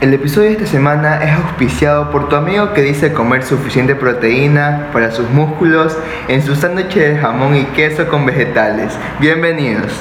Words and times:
El 0.00 0.14
episodio 0.14 0.46
de 0.46 0.52
esta 0.52 0.66
semana 0.66 1.24
es 1.24 1.32
auspiciado 1.32 2.12
por 2.12 2.28
tu 2.28 2.36
amigo 2.36 2.72
que 2.72 2.82
dice 2.82 3.12
comer 3.12 3.42
suficiente 3.42 3.96
proteína 3.96 4.90
para 4.92 5.10
sus 5.10 5.28
músculos 5.28 5.98
en 6.28 6.40
su 6.40 6.54
sándwich 6.54 6.94
de 6.94 7.16
jamón 7.16 7.56
y 7.56 7.64
queso 7.64 8.06
con 8.06 8.24
vegetales. 8.24 8.96
Bienvenidos. 9.18 9.92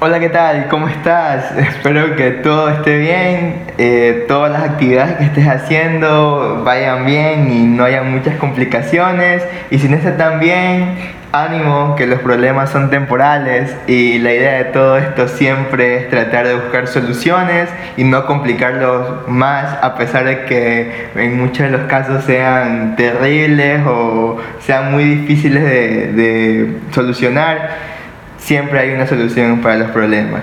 Hola, 0.00 0.18
¿qué 0.18 0.30
tal? 0.30 0.68
¿Cómo 0.68 0.88
estás? 0.88 1.52
Espero 1.58 2.16
que 2.16 2.30
todo 2.30 2.70
esté 2.70 2.98
bien, 2.98 3.66
eh, 3.76 4.24
todas 4.26 4.50
las 4.50 4.62
actividades 4.62 5.16
que 5.16 5.24
estés 5.24 5.46
haciendo 5.46 6.62
vayan 6.64 7.04
bien 7.04 7.52
y 7.52 7.66
no 7.66 7.84
haya 7.84 8.02
muchas 8.02 8.36
complicaciones. 8.36 9.42
Y 9.70 9.78
si 9.78 9.90
no 9.90 9.96
están 9.98 10.40
bien, 10.40 10.96
ánimo, 11.34 11.96
que 11.96 12.06
los 12.06 12.20
problemas 12.20 12.70
son 12.70 12.90
temporales 12.90 13.76
y 13.86 14.18
la 14.18 14.32
idea 14.32 14.52
de 14.58 14.64
todo 14.66 14.96
esto 14.98 15.26
siempre 15.26 15.96
es 15.96 16.10
tratar 16.10 16.46
de 16.46 16.54
buscar 16.54 16.86
soluciones 16.86 17.68
y 17.96 18.04
no 18.04 18.24
complicarlos 18.26 19.28
más 19.28 19.78
a 19.82 19.96
pesar 19.96 20.24
de 20.24 20.44
que 20.44 21.08
en 21.16 21.36
muchos 21.36 21.70
de 21.70 21.70
los 21.70 21.82
casos 21.82 22.24
sean 22.24 22.94
terribles 22.96 23.82
o 23.86 24.38
sean 24.60 24.92
muy 24.92 25.04
difíciles 25.04 25.64
de, 25.64 26.12
de 26.12 26.78
solucionar 26.92 27.70
siempre 28.38 28.78
hay 28.78 28.90
una 28.92 29.06
solución 29.06 29.60
para 29.60 29.76
los 29.76 29.90
problemas. 29.90 30.42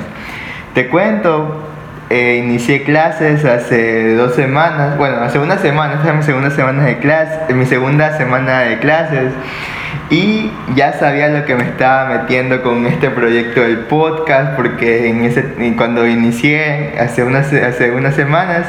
Te 0.73 0.87
cuento, 0.87 1.70
eh, 2.11 2.41
inicié 2.43 2.83
clases 2.83 3.45
hace 3.45 4.15
dos 4.15 4.35
semanas, 4.35 4.97
bueno, 4.97 5.21
hace 5.21 5.39
una 5.39 5.57
semana, 5.57 5.93
esta 5.93 6.09
es 6.09 6.15
mi 6.15 6.23
segunda 6.23 6.51
semana 6.51 6.83
de 6.83 6.97
clase, 6.97 7.53
mi 7.53 7.65
segunda 7.65 8.17
semana 8.17 8.59
de 8.59 8.79
clases 8.79 9.31
y 10.09 10.51
ya 10.75 10.91
sabía 10.91 11.29
lo 11.29 11.45
que 11.45 11.55
me 11.55 11.63
estaba 11.63 12.09
metiendo 12.09 12.61
con 12.61 12.85
este 12.85 13.09
proyecto 13.09 13.61
del 13.61 13.79
podcast 13.85 14.57
porque 14.57 15.07
en 15.07 15.23
ese, 15.23 15.73
cuando 15.77 16.05
inicié 16.05 16.99
hace 16.99 17.23
unas, 17.23 17.53
hace 17.53 17.91
unas 17.91 18.13
semanas 18.13 18.65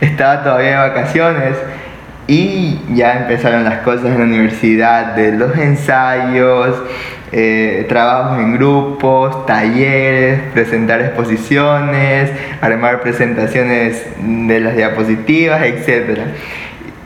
estaba 0.00 0.42
todavía 0.42 0.70
de 0.82 0.88
vacaciones 0.88 1.56
y 2.26 2.80
ya 2.92 3.20
empezaron 3.20 3.62
las 3.62 3.78
cosas 3.82 4.06
en 4.06 4.18
la 4.18 4.24
universidad 4.24 5.14
de 5.14 5.32
los 5.32 5.56
ensayos, 5.56 6.82
eh, 7.32 7.86
trabajos 7.88 8.40
en 8.40 8.56
grupos, 8.56 9.46
talleres, 9.46 10.40
presentar 10.52 11.00
exposiciones, 11.00 12.30
armar 12.60 13.00
presentaciones 13.00 14.04
de 14.20 14.60
las 14.60 14.76
diapositivas, 14.76 15.62
etc. 15.62 16.20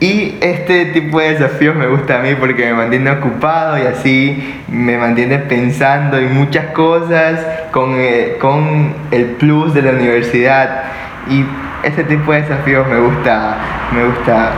Y 0.00 0.36
este 0.41 0.86
tipo 0.86 1.20
de 1.20 1.34
desafíos 1.34 1.77
me 1.77 1.86
gusta 1.86 2.19
a 2.19 2.22
mí 2.22 2.34
porque 2.34 2.66
me 2.66 2.75
mantiene 2.75 3.11
ocupado 3.11 3.78
y 3.78 3.83
así 3.83 4.62
me 4.69 4.98
mantiene 4.98 5.39
pensando 5.39 6.19
en 6.19 6.34
muchas 6.34 6.66
cosas 6.72 7.41
con, 7.70 7.94
eh, 7.98 8.36
con 8.41 8.94
el 9.11 9.25
plus 9.38 9.72
de 9.75 9.83
la 9.83 9.92
universidad. 9.92 10.84
Y 11.31 11.44
este 11.84 12.05
tipo 12.05 12.33
de 12.33 12.42
desafíos 12.42 12.86
me 12.88 12.98
gusta, 12.98 13.56
me 13.94 14.05
gusta 14.05 14.53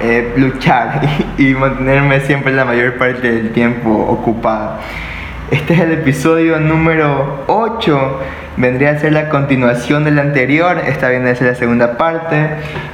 eh, 0.00 0.34
luchar 0.36 1.00
y, 1.38 1.54
mantenerme 1.54 2.20
siempre 2.20 2.52
la 2.52 2.64
mayor 2.64 2.94
parte 2.98 3.30
del 3.30 3.52
tiempo 3.52 3.90
ocupado. 3.90 4.78
Este 5.50 5.74
es 5.74 5.80
el 5.80 5.92
episodio 5.92 6.60
número 6.60 7.44
8. 7.46 8.20
Vendría 8.58 8.90
a 8.90 8.98
ser 8.98 9.12
la 9.12 9.28
continuación 9.28 10.04
del 10.04 10.18
anterior. 10.18 10.78
Esta 10.86 11.08
viene 11.08 11.30
a 11.30 11.34
ser 11.34 11.48
la 11.48 11.54
segunda 11.54 11.96
parte. 11.96 12.48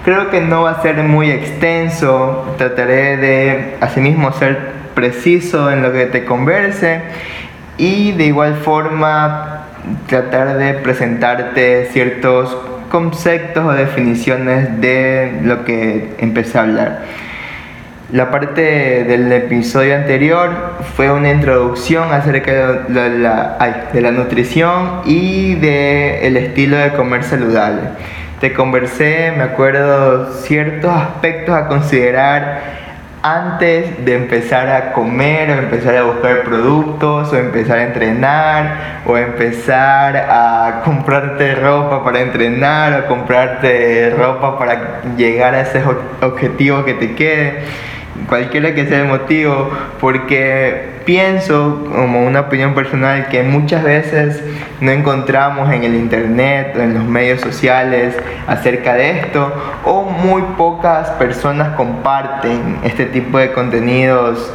Creo 0.04 0.30
que 0.30 0.40
no 0.40 0.62
va 0.62 0.70
a 0.70 0.82
ser 0.82 0.96
muy 1.02 1.30
extenso. 1.30 2.54
Trataré 2.56 3.16
de, 3.16 3.76
asimismo, 3.80 4.32
ser 4.32 4.72
preciso 4.94 5.70
en 5.70 5.82
lo 5.82 5.92
que 5.92 6.06
te 6.06 6.24
converse. 6.24 7.02
Y 7.76 8.12
de 8.12 8.26
igual 8.26 8.54
forma, 8.54 9.64
tratar 10.06 10.56
de 10.56 10.74
presentarte 10.74 11.86
ciertos 11.86 12.56
conceptos 12.90 13.64
o 13.64 13.72
definiciones 13.72 14.80
de 14.80 15.40
lo 15.42 15.64
que 15.64 16.14
empecé 16.18 16.58
a 16.58 16.62
hablar. 16.62 17.02
La 18.12 18.30
parte 18.30 19.04
del 19.04 19.32
episodio 19.32 19.96
anterior 19.96 20.50
fue 20.94 21.10
una 21.10 21.30
introducción 21.30 22.12
acerca 22.12 22.84
de 22.86 23.18
la, 23.18 23.88
de 23.92 24.00
la 24.00 24.10
nutrición 24.10 25.00
y 25.04 25.54
del 25.54 26.36
estilo 26.36 26.76
de 26.76 26.92
comer 26.92 27.24
saludable. 27.24 27.80
Te 28.40 28.52
conversé, 28.52 29.32
me 29.36 29.42
acuerdo, 29.42 30.32
ciertos 30.34 30.94
aspectos 30.94 31.56
a 31.56 31.66
considerar 31.66 32.83
antes 33.24 34.04
de 34.04 34.16
empezar 34.16 34.68
a 34.68 34.92
comer 34.92 35.48
o 35.48 35.54
empezar 35.54 35.96
a 35.96 36.02
buscar 36.02 36.44
productos 36.44 37.32
o 37.32 37.36
empezar 37.36 37.78
a 37.78 37.84
entrenar 37.84 39.00
o 39.06 39.16
empezar 39.16 40.14
a 40.28 40.82
comprarte 40.84 41.54
ropa 41.54 42.04
para 42.04 42.20
entrenar 42.20 43.00
o 43.00 43.06
comprarte 43.06 44.10
ropa 44.10 44.58
para 44.58 45.00
llegar 45.16 45.54
a 45.54 45.62
ese 45.62 45.82
objetivo 46.20 46.84
que 46.84 46.92
te 46.92 47.14
quede 47.14 47.64
cualquiera 48.28 48.74
que 48.74 48.86
sea 48.86 49.00
el 49.00 49.08
motivo, 49.08 49.70
porque 50.00 50.94
pienso, 51.04 51.84
como 51.94 52.24
una 52.24 52.40
opinión 52.40 52.74
personal, 52.74 53.28
que 53.28 53.42
muchas 53.42 53.82
veces 53.82 54.42
no 54.80 54.90
encontramos 54.90 55.72
en 55.72 55.84
el 55.84 55.94
internet 55.94 56.74
o 56.76 56.80
en 56.80 56.94
los 56.94 57.04
medios 57.04 57.40
sociales 57.40 58.16
acerca 58.46 58.94
de 58.94 59.20
esto, 59.20 59.52
o 59.84 60.04
muy 60.04 60.42
pocas 60.56 61.10
personas 61.10 61.76
comparten 61.76 62.78
este 62.84 63.06
tipo 63.06 63.38
de 63.38 63.52
contenidos 63.52 64.52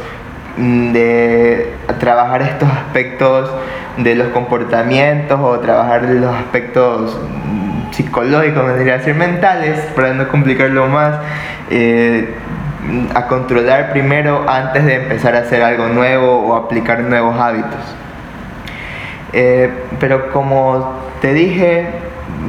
mm, 0.56 0.92
de 0.92 1.72
trabajar 1.98 2.42
estos 2.42 2.68
aspectos 2.68 3.50
de 3.98 4.14
los 4.14 4.28
comportamientos 4.28 5.38
o 5.40 5.58
trabajar 5.58 6.04
los 6.04 6.34
aspectos 6.34 7.20
mm, 7.20 7.92
psicológicos, 7.92 8.66
vendría 8.66 8.94
a 8.94 8.98
decir 8.98 9.14
mentales, 9.14 9.78
para 9.94 10.14
no 10.14 10.28
complicarlo 10.28 10.86
más. 10.88 11.18
Eh, 11.70 12.34
a 13.14 13.26
controlar 13.26 13.92
primero 13.92 14.44
antes 14.48 14.84
de 14.84 14.94
empezar 14.96 15.34
a 15.34 15.40
hacer 15.40 15.62
algo 15.62 15.88
nuevo 15.88 16.40
o 16.46 16.56
aplicar 16.56 17.00
nuevos 17.00 17.38
hábitos. 17.38 17.80
Eh, 19.32 19.70
pero 19.98 20.30
como 20.32 20.94
te 21.20 21.34
dije, 21.34 21.88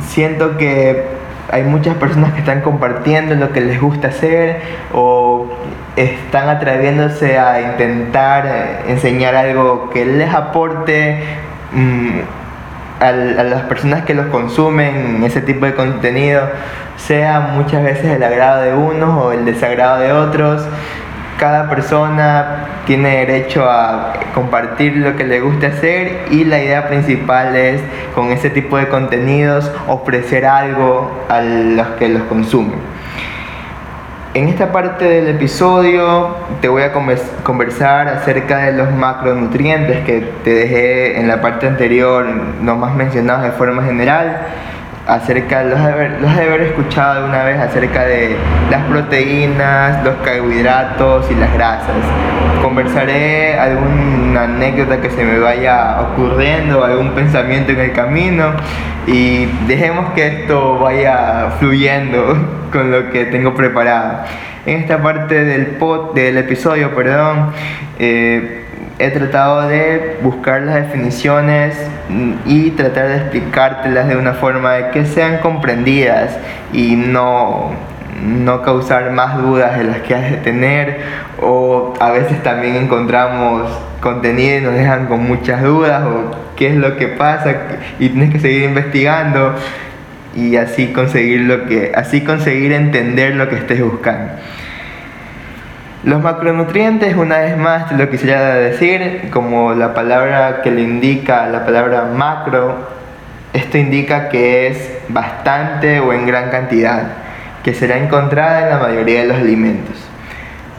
siento 0.08 0.58
que 0.58 1.06
hay 1.52 1.64
muchas 1.64 1.96
personas 1.96 2.34
que 2.34 2.40
están 2.40 2.62
compartiendo 2.62 3.36
lo 3.36 3.52
que 3.52 3.62
les 3.62 3.80
gusta 3.80 4.08
hacer 4.08 4.62
o 4.94 5.47
están 5.96 6.47
atreviéndose 6.47 7.38
a 7.38 7.74
intentar 7.74 8.84
enseñar 8.88 9.36
algo 9.36 9.90
que 9.90 10.06
les 10.06 10.34
aporte 10.34 11.20
mm, 13.01 13.39
a, 13.39 13.44
las 13.44 13.63
personas 13.63 14.03
que 14.06 14.13
los 14.13 14.28
consumen, 14.28 15.23
ese 15.23 15.41
tipo 15.41 15.66
de 15.66 15.73
contenido, 15.73 16.50
sea 16.97 17.39
muchas 17.56 17.84
veces 17.84 18.06
el 18.06 18.23
agrado 18.23 18.62
de 18.62 18.73
unos 18.73 19.23
o 19.23 19.31
el 19.31 19.45
desagrado 19.45 20.00
de 20.00 20.12
otros. 20.12 20.63
Cada 21.38 21.69
persona 21.69 22.67
tiene 22.85 23.25
derecho 23.25 23.67
a 23.67 24.13
compartir 24.35 24.97
lo 24.97 25.16
que 25.16 25.23
le 25.23 25.40
guste 25.40 25.67
hacer 25.67 26.25
y 26.29 26.44
la 26.44 26.61
idea 26.61 26.88
principal 26.88 27.56
es 27.56 27.81
con 28.13 28.31
ese 28.31 28.50
tipo 28.50 28.78
de 28.78 28.88
contenidos 28.88 29.72
ofrecer 29.88 30.45
algo 30.45 31.25
a 31.29 31.41
los 31.41 31.88
que 31.97 32.09
los 32.09 32.23
consumen. 32.23 33.00
En 34.34 34.47
esta 34.47 34.72
parte 34.72 35.03
del 35.03 35.28
episodio 35.28 36.36
te 36.62 36.69
voy 36.69 36.84
a 36.84 36.94
conversar 37.44 38.08
acerca 38.08 38.59
de 38.59 38.72
los 38.72 38.90
macronutrientes 38.90 40.06
que 40.06 40.22
te 40.46 40.52
dejé 40.52 41.19
en 41.19 41.28
la 41.28 41.42
parte 41.42 41.68
anterior, 41.68 42.25
no 42.62 42.78
más 42.78 42.96
mencionados 42.96 43.44
de 43.44 43.52
forma 43.52 43.84
general 43.84 44.47
acerca, 45.07 45.63
los 45.63 45.79
haber, 45.79 46.17
haber 46.23 46.62
escuchado 46.62 47.19
alguna 47.19 47.44
vez 47.44 47.59
acerca 47.59 48.06
de 48.06 48.35
las 48.69 48.84
proteínas, 48.85 50.03
los 50.03 50.16
carbohidratos 50.17 51.29
y 51.31 51.35
las 51.35 51.53
grasas. 51.53 51.95
Conversaré 52.62 53.57
alguna 53.59 54.44
anécdota 54.44 55.01
que 55.01 55.09
se 55.09 55.23
me 55.23 55.40
vaya 55.40 56.01
ocurriendo, 56.01 56.84
algún 56.84 57.11
pensamiento 57.11 57.72
en 57.72 57.79
el 57.79 57.91
camino 57.91 58.53
y 59.08 59.46
dejemos 59.67 60.11
que 60.14 60.28
esto 60.28 60.79
vaya 60.79 61.52
fluyendo 61.59 62.37
con 62.72 62.91
lo 62.91 63.09
que 63.09 63.26
tengo 63.26 63.53
preparado. 63.53 64.20
En 64.66 64.81
esta 64.81 65.02
parte 65.02 65.43
del, 65.43 65.66
pod, 65.78 66.14
del 66.14 66.37
episodio, 66.37 66.93
perdón, 66.93 67.52
eh, 67.97 68.66
he 69.02 69.09
tratado 69.12 69.68
de 69.68 70.20
buscar 70.22 70.62
las 70.62 70.76
definiciones 70.76 71.76
y 72.46 72.72
tratar 72.72 73.08
de 73.08 73.16
explicártelas 73.18 74.08
de 74.08 74.16
una 74.16 74.34
forma 74.34 74.74
de 74.74 74.90
que 74.92 75.06
sean 75.06 75.40
comprendidas 75.40 76.38
y 76.72 76.96
no, 76.96 77.72
no 78.24 78.62
causar 78.62 79.12
más 79.12 79.38
dudas 79.42 79.78
de 79.78 79.86
las 79.86 80.00
que 80.02 80.14
has 80.14 80.30
de 80.30 80.38
tener 80.38 81.00
o 81.42 81.94
a 82.00 82.12
veces 82.12 82.44
también 82.44 82.76
encontramos 82.76 83.70
contenido 84.00 84.58
y 84.58 84.62
nos 84.62 84.74
dejan 84.74 85.08
con 85.08 85.24
muchas 85.24 85.64
dudas 85.64 86.03
o 86.03 86.32
qué 86.56 86.70
es 86.70 86.76
lo 86.76 86.98
que 86.98 87.08
pasa 87.08 87.56
y 88.00 88.09
tienes 88.09 88.32
que 88.32 88.40
seguir 88.40 88.64
investigando 88.64 89.56
y 90.36 90.56
así 90.56 90.94
conseguir 90.94 91.42
lo 91.42 91.66
que 91.66 91.92
así 91.96 92.22
conseguir 92.22 92.72
entender 92.72 93.36
lo 93.36 93.50
que 93.50 93.56
estés 93.56 93.82
buscando. 93.82 94.34
Los 96.03 96.20
macronutrientes, 96.20 97.16
una 97.16 97.38
vez 97.38 97.56
más, 97.56 97.92
lo 97.92 98.09
quisiera 98.09 98.56
decir, 98.56 99.30
como 99.32 99.74
la 99.76 99.94
palabra 99.94 100.64
que 100.64 100.72
le 100.72 100.82
indica, 100.82 101.48
la 101.48 101.64
palabra 101.64 102.06
macro, 102.12 102.90
Esto 103.53 103.78
indica 103.78 104.30
que 104.30 104.68
es 104.68 104.98
bastante 105.09 106.00
o 106.00 106.12
en 106.14 106.26
gran 106.26 106.50
cantidad, 106.50 107.03
que 107.64 107.76
será 107.76 107.98
encontrada 107.98 108.64
en 108.64 108.70
la 108.70 108.78
mayoría 108.80 109.22
de 109.22 109.28
los 109.28 109.38
alimentos. 109.38 109.96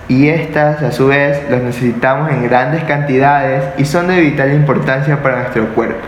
Y 0.09 0.29
estas, 0.29 0.83
a 0.83 0.91
su 0.91 1.07
vez, 1.07 1.49
las 1.51 1.63
necesitamos 1.63 2.31
en 2.33 2.43
grandes 2.49 2.83
cantidades 2.85 3.63
y 3.79 3.85
son 3.85 4.09
de 4.09 4.21
vital 4.21 4.53
importancia 4.53 5.23
para 5.23 5.41
nuestro 5.41 5.69
cuerpo. 5.69 6.05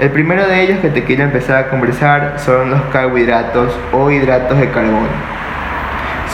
El 0.00 0.10
primero 0.10 0.46
de 0.48 0.62
ellos 0.62 0.80
que 0.80 0.88
te 0.88 1.04
quiero 1.04 1.22
empezar 1.22 1.56
a 1.56 1.68
conversar 1.68 2.34
son 2.38 2.70
los 2.70 2.82
carbohidratos 2.92 3.78
o 3.92 4.10
hidratos 4.10 4.58
de 4.58 4.70
carbono. 4.70 5.43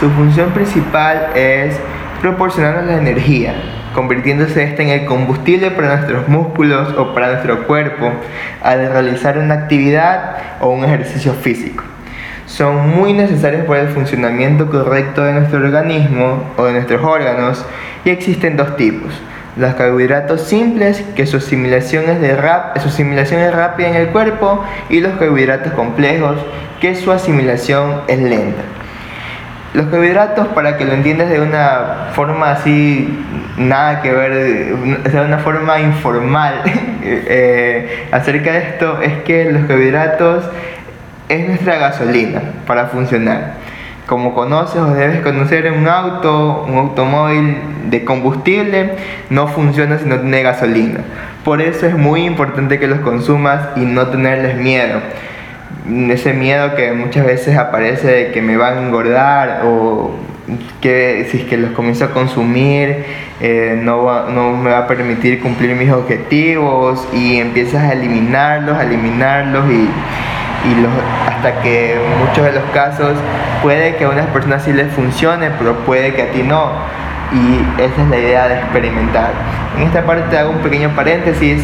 Su 0.01 0.09
función 0.09 0.53
principal 0.53 1.27
es 1.35 1.77
proporcionarnos 2.23 2.87
la 2.87 2.97
energía, 2.97 3.53
convirtiéndose 3.95 4.65
esta 4.65 4.83
en 4.83 4.89
el 4.89 5.05
combustible 5.05 5.71
para 5.73 5.97
nuestros 5.97 6.27
músculos 6.27 6.95
o 6.97 7.13
para 7.13 7.33
nuestro 7.33 7.67
cuerpo 7.67 8.11
al 8.63 8.91
realizar 8.91 9.37
una 9.37 9.53
actividad 9.53 10.39
o 10.61 10.71
un 10.71 10.87
ejercicio 10.87 11.35
físico. 11.35 11.85
Son 12.47 12.97
muy 12.97 13.13
necesarios 13.13 13.67
para 13.67 13.83
el 13.83 13.89
funcionamiento 13.89 14.71
correcto 14.71 15.23
de 15.23 15.35
nuestro 15.35 15.59
organismo 15.59 16.45
o 16.57 16.65
de 16.65 16.73
nuestros 16.73 17.05
órganos 17.05 17.63
y 18.07 18.09
existen 18.09 18.57
dos 18.57 18.79
tipos 18.79 19.13
los 19.57 19.75
carbohidratos 19.75 20.43
simples, 20.43 21.05
que 21.15 21.27
su 21.27 21.37
asimilación 21.37 22.05
es, 22.09 22.83
su 22.83 22.89
asimilación 22.89 23.41
es 23.41 23.53
rápida 23.53 23.89
en 23.89 23.97
el 23.97 24.09
cuerpo, 24.09 24.65
y 24.89 25.01
los 25.01 25.19
carbohidratos 25.19 25.73
complejos, 25.73 26.37
que 26.81 26.95
su 26.95 27.13
asimilación 27.13 28.03
es 28.09 28.21
lenta. 28.21 28.63
Los 29.73 29.87
carbohidratos, 29.87 30.49
para 30.49 30.77
que 30.77 30.85
lo 30.85 30.93
entiendas 30.93 31.31
de 31.31 31.41
una 31.41 32.09
forma 32.13 32.51
así, 32.51 33.25
nada 33.57 34.03
que 34.03 34.13
ver, 34.13 34.35
de 34.35 35.21
una 35.21 35.39
forma 35.39 35.81
informal 35.81 36.63
eh, 37.03 38.09
acerca 38.11 38.53
de 38.53 38.59
esto, 38.59 39.01
es 39.01 39.23
que 39.23 39.53
los 39.53 39.67
carbohidratos 39.67 40.45
es 41.29 41.47
nuestra 41.47 41.77
gasolina 41.77 42.43
para 42.67 42.87
funcionar 42.87 43.61
como 44.11 44.35
conoces 44.35 44.81
o 44.81 44.93
debes 44.93 45.21
conocer, 45.21 45.71
un 45.71 45.87
auto, 45.87 46.65
un 46.69 46.79
automóvil 46.79 47.57
de 47.91 48.05
combustible 48.05 48.97
no 49.31 49.47
funciona 49.47 49.99
si 49.99 50.05
no 50.05 50.19
tiene 50.19 50.43
gasolina. 50.43 50.99
Por 51.45 51.63
eso 51.63 51.87
es 51.87 51.97
muy 51.97 52.25
importante 52.25 52.81
que 52.81 52.89
los 52.89 52.99
consumas 53.01 53.69
y 53.77 53.83
no 53.83 54.09
tenerles 54.09 54.57
miedo. 54.57 54.99
Ese 56.11 56.33
miedo 56.33 56.75
que 56.75 56.93
muchas 56.93 57.27
veces 57.27 57.57
aparece 57.57 58.07
de 58.07 58.33
que 58.33 58.43
me 58.43 58.57
van 58.57 58.79
a 58.79 58.83
engordar 58.83 59.63
o 59.65 60.11
que 60.81 61.29
si 61.31 61.39
es 61.39 61.45
que 61.45 61.57
los 61.57 61.71
comienzo 61.73 62.07
a 62.07 62.11
consumir 62.11 63.05
eh, 63.41 63.79
no, 63.81 64.29
no 64.29 64.57
me 64.57 64.71
va 64.71 64.79
a 64.79 64.87
permitir 64.87 65.41
cumplir 65.41 65.77
mis 65.77 65.91
objetivos 65.93 67.07
y 67.13 67.39
empiezas 67.39 67.85
a 67.85 67.93
eliminarlos, 67.93 68.77
a 68.77 68.83
eliminarlos 68.83 69.71
y 69.71 69.89
y 70.65 70.81
los, 70.81 70.91
hasta 71.27 71.63
que 71.63 71.95
en 71.95 72.19
muchos 72.27 72.45
de 72.45 72.53
los 72.53 72.65
casos 72.73 73.17
puede 73.63 73.97
que 73.97 74.05
a 74.05 74.11
unas 74.11 74.27
personas 74.27 74.63
sí 74.63 74.73
les 74.73 74.93
funcione, 74.93 75.51
pero 75.59 75.75
puede 75.79 76.15
que 76.15 76.23
a 76.23 76.31
ti 76.31 76.43
no. 76.43 76.73
Y 77.33 77.81
esa 77.81 78.03
es 78.03 78.09
la 78.09 78.19
idea 78.19 78.49
de 78.49 78.55
experimentar. 78.57 79.31
En 79.77 79.85
esta 79.85 80.05
parte 80.05 80.37
hago 80.37 80.51
un 80.51 80.59
pequeño 80.59 80.91
paréntesis. 80.91 81.63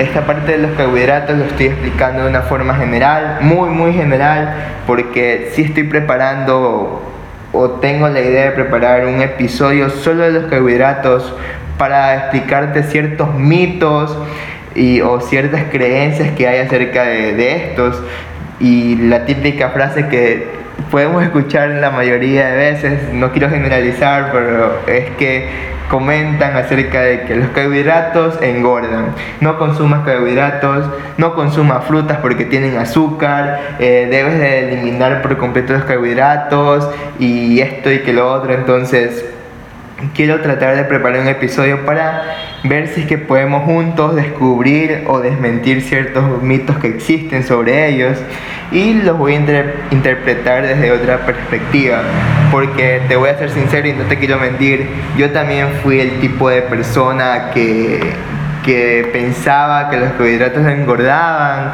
Esta 0.00 0.22
parte 0.24 0.52
de 0.52 0.58
los 0.58 0.70
carbohidratos 0.78 1.36
lo 1.36 1.44
estoy 1.44 1.66
explicando 1.66 2.22
de 2.22 2.30
una 2.30 2.40
forma 2.40 2.74
general, 2.74 3.36
muy 3.42 3.68
muy 3.68 3.92
general, 3.92 4.54
porque 4.86 5.50
si 5.52 5.60
estoy 5.60 5.82
preparando 5.82 7.02
o 7.52 7.70
tengo 7.82 8.08
la 8.08 8.22
idea 8.22 8.44
de 8.44 8.50
preparar 8.52 9.04
un 9.04 9.20
episodio 9.20 9.90
solo 9.90 10.22
de 10.22 10.30
los 10.30 10.44
carbohidratos 10.46 11.34
para 11.76 12.16
explicarte 12.16 12.82
ciertos 12.84 13.34
mitos 13.34 14.16
y, 14.74 15.02
o 15.02 15.20
ciertas 15.20 15.64
creencias 15.70 16.30
que 16.30 16.48
hay 16.48 16.60
acerca 16.60 17.02
de, 17.02 17.56
estos. 17.56 18.02
Y 18.58 18.96
la 18.96 19.26
típica 19.26 19.68
frase 19.68 20.08
que 20.08 20.48
podemos 20.90 21.22
escuchar 21.22 21.70
la 21.70 21.90
mayoría 21.90 22.48
de 22.48 22.56
veces, 22.56 23.12
no 23.12 23.32
quiero 23.32 23.50
generalizar, 23.50 24.30
pero 24.32 24.80
es 24.86 25.10
que 25.16 25.48
comentan 25.88 26.56
acerca 26.56 27.02
de 27.02 27.22
que 27.22 27.34
los 27.34 27.48
carbohidratos 27.48 28.40
engordan. 28.40 29.14
No 29.40 29.58
consumas 29.58 30.04
carbohidratos, 30.04 30.86
no 31.18 31.34
consumas 31.34 31.84
frutas 31.84 32.18
porque 32.22 32.44
tienen 32.44 32.76
azúcar, 32.78 33.76
eh, 33.80 34.06
debes 34.08 34.38
de 34.38 34.68
eliminar 34.68 35.20
por 35.20 35.36
completo 35.36 35.72
los 35.72 35.84
carbohidratos 35.84 36.88
y 37.18 37.60
esto 37.60 37.90
y 37.90 37.98
que 38.00 38.12
lo 38.12 38.32
otro. 38.32 38.54
Entonces, 38.54 39.24
quiero 40.14 40.40
tratar 40.40 40.76
de 40.76 40.84
preparar 40.84 41.20
un 41.20 41.28
episodio 41.28 41.84
para 41.84 42.22
ver 42.64 42.88
si 42.88 43.02
es 43.02 43.06
que 43.06 43.18
podemos 43.18 43.64
juntos 43.64 44.16
descubrir 44.16 45.04
o 45.06 45.20
desmentir 45.20 45.82
ciertos 45.82 46.42
mitos 46.42 46.76
que 46.78 46.88
existen 46.88 47.44
sobre 47.44 47.88
ellos. 47.88 48.18
Y 48.72 48.94
los 48.94 49.18
voy 49.18 49.34
a 49.34 49.74
interpretar 49.90 50.66
desde 50.66 50.92
otra 50.92 51.18
perspectiva 51.26 52.02
porque 52.52 53.02
te 53.08 53.16
voy 53.16 53.30
a 53.30 53.38
ser 53.38 53.50
sincero 53.50 53.88
y 53.88 53.92
no 53.92 54.04
te 54.04 54.18
quiero 54.18 54.38
mentir. 54.38 54.88
Yo 55.16 55.30
también 55.30 55.68
fui 55.82 56.00
el 56.00 56.20
tipo 56.20 56.48
de 56.48 56.62
persona 56.62 57.50
que, 57.52 58.00
que 58.64 59.08
pensaba 59.12 59.90
que 59.90 59.96
los 59.96 60.10
carbohidratos 60.10 60.64
engordaban 60.66 61.72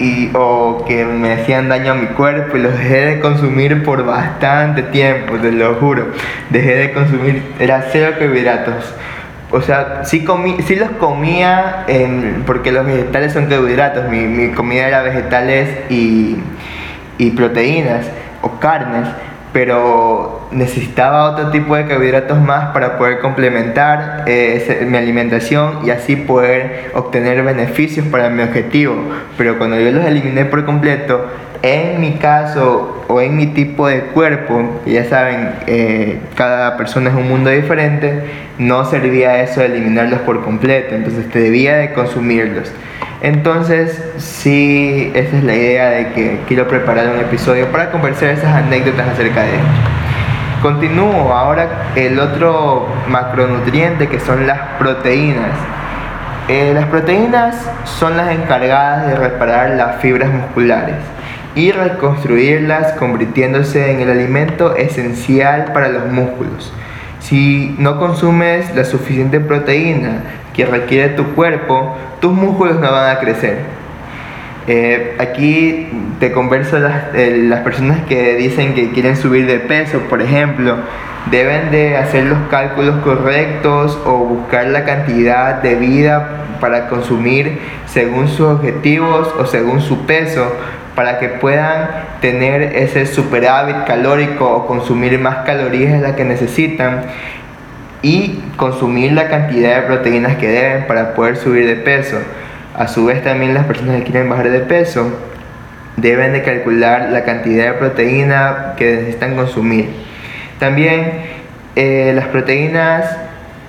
y, 0.00 0.30
o 0.34 0.84
que 0.88 1.04
me 1.04 1.32
hacían 1.32 1.68
daño 1.68 1.92
a 1.92 1.94
mi 1.94 2.06
cuerpo 2.06 2.56
y 2.56 2.60
los 2.60 2.72
dejé 2.72 3.06
de 3.06 3.20
consumir 3.20 3.82
por 3.84 4.04
bastante 4.04 4.82
tiempo, 4.82 5.36
te 5.36 5.52
lo 5.52 5.74
juro. 5.74 6.08
Dejé 6.48 6.76
de 6.76 6.92
consumir, 6.92 7.42
era 7.60 7.86
cero 7.92 8.16
carbohidratos. 8.18 8.94
O 9.52 9.60
sea, 9.60 10.04
sí, 10.04 10.24
comí, 10.24 10.56
sí 10.66 10.76
los 10.76 10.90
comía 10.92 11.84
porque 12.46 12.72
los 12.72 12.86
vegetales 12.86 13.32
son 13.32 13.46
carbohidratos, 13.46 14.08
mi, 14.08 14.20
mi 14.22 14.52
comida 14.52 14.88
era 14.88 15.02
vegetales 15.02 15.68
y, 15.90 16.36
y 17.18 17.30
proteínas 17.32 18.06
o 18.42 18.58
carnes 18.58 19.08
pero 19.52 20.39
necesitaba 20.52 21.30
otro 21.30 21.50
tipo 21.50 21.76
de 21.76 21.86
carbohidratos 21.86 22.40
más 22.40 22.72
para 22.72 22.98
poder 22.98 23.20
complementar 23.20 24.24
eh, 24.26 24.86
mi 24.88 24.96
alimentación 24.98 25.80
y 25.84 25.90
así 25.90 26.16
poder 26.16 26.90
obtener 26.94 27.42
beneficios 27.42 28.06
para 28.06 28.30
mi 28.30 28.42
objetivo. 28.42 28.96
Pero 29.36 29.58
cuando 29.58 29.78
yo 29.78 29.90
los 29.90 30.04
eliminé 30.04 30.44
por 30.44 30.64
completo, 30.64 31.26
en 31.62 32.00
mi 32.00 32.12
caso 32.14 33.04
o 33.08 33.20
en 33.20 33.36
mi 33.36 33.48
tipo 33.48 33.86
de 33.86 34.00
cuerpo, 34.00 34.80
ya 34.86 35.04
saben, 35.04 35.50
eh, 35.66 36.18
cada 36.34 36.76
persona 36.76 37.10
es 37.10 37.16
un 37.16 37.28
mundo 37.28 37.50
diferente, 37.50 38.22
no 38.58 38.84
servía 38.84 39.42
eso 39.42 39.60
de 39.60 39.66
eliminarlos 39.66 40.20
por 40.20 40.42
completo, 40.42 40.94
entonces 40.94 41.28
te 41.28 41.38
debía 41.38 41.76
de 41.76 41.92
consumirlos. 41.92 42.72
Entonces, 43.22 44.02
sí, 44.16 45.12
esa 45.14 45.36
es 45.36 45.44
la 45.44 45.54
idea 45.54 45.90
de 45.90 46.12
que 46.12 46.38
quiero 46.48 46.66
preparar 46.66 47.08
un 47.10 47.20
episodio 47.20 47.66
para 47.66 47.90
conversar 47.90 48.30
esas 48.30 48.54
anécdotas 48.54 49.08
acerca 49.08 49.42
de 49.42 49.56
esto. 49.56 49.99
Continúo 50.62 51.32
ahora 51.32 51.92
el 51.96 52.20
otro 52.20 52.86
macronutriente 53.08 54.10
que 54.10 54.20
son 54.20 54.46
las 54.46 54.58
proteínas. 54.78 55.52
Eh, 56.48 56.72
las 56.74 56.84
proteínas 56.84 57.56
son 57.84 58.18
las 58.18 58.30
encargadas 58.30 59.06
de 59.06 59.16
reparar 59.16 59.70
las 59.70 60.02
fibras 60.02 60.30
musculares 60.30 60.96
y 61.54 61.72
reconstruirlas 61.72 62.92
convirtiéndose 62.92 63.90
en 63.90 64.00
el 64.00 64.10
alimento 64.10 64.76
esencial 64.76 65.72
para 65.72 65.88
los 65.88 66.06
músculos. 66.12 66.70
Si 67.20 67.74
no 67.78 67.98
consumes 67.98 68.76
la 68.76 68.84
suficiente 68.84 69.40
proteína 69.40 70.24
que 70.52 70.66
requiere 70.66 71.14
tu 71.14 71.24
cuerpo, 71.34 71.96
tus 72.20 72.32
músculos 72.32 72.78
no 72.80 72.92
van 72.92 73.16
a 73.16 73.18
crecer. 73.18 73.79
Eh, 74.72 75.16
aquí 75.18 75.88
te 76.20 76.30
converso 76.30 76.78
las, 76.78 77.12
eh, 77.12 77.42
las 77.48 77.62
personas 77.62 78.02
que 78.06 78.36
dicen 78.36 78.72
que 78.74 78.92
quieren 78.92 79.16
subir 79.16 79.48
de 79.48 79.58
peso, 79.58 79.98
por 80.08 80.22
ejemplo, 80.22 80.76
deben 81.28 81.72
de 81.72 81.96
hacer 81.96 82.26
los 82.26 82.38
cálculos 82.48 83.02
correctos 83.02 83.98
o 84.04 84.18
buscar 84.18 84.68
la 84.68 84.84
cantidad 84.84 85.60
de 85.60 85.74
vida 85.74 86.46
para 86.60 86.86
consumir 86.86 87.58
según 87.86 88.28
sus 88.28 88.46
objetivos 88.46 89.34
o 89.40 89.44
según 89.44 89.80
su 89.80 90.06
peso 90.06 90.54
para 90.94 91.18
que 91.18 91.30
puedan 91.30 91.88
tener 92.20 92.62
ese 92.76 93.06
superávit 93.06 93.86
calórico 93.88 94.48
o 94.48 94.66
consumir 94.68 95.18
más 95.18 95.38
calorías 95.38 95.94
de 95.94 95.98
las 95.98 96.12
que 96.12 96.24
necesitan 96.24 97.06
y 98.02 98.40
consumir 98.56 99.14
la 99.14 99.28
cantidad 99.28 99.80
de 99.80 99.82
proteínas 99.88 100.36
que 100.36 100.46
deben 100.46 100.86
para 100.86 101.14
poder 101.14 101.38
subir 101.38 101.66
de 101.66 101.74
peso. 101.74 102.18
A 102.80 102.88
su 102.88 103.04
vez 103.04 103.22
también 103.22 103.52
las 103.52 103.66
personas 103.66 103.96
que 103.96 104.04
quieren 104.04 104.30
bajar 104.30 104.48
de 104.48 104.60
peso 104.60 105.06
deben 105.98 106.32
de 106.32 106.42
calcular 106.42 107.10
la 107.10 107.24
cantidad 107.24 107.66
de 107.66 107.72
proteína 107.74 108.72
que 108.78 108.96
necesitan 108.96 109.36
consumir. 109.36 109.90
También 110.58 111.12
eh, 111.76 112.12
las 112.14 112.28
proteínas 112.28 113.04